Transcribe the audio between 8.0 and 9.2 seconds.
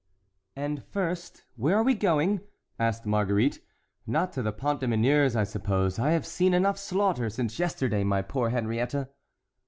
my poor Henriette."